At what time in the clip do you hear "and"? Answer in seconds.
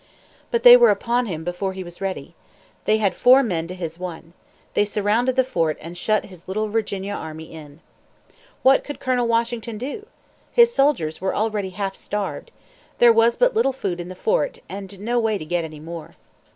5.79-5.95, 14.67-14.99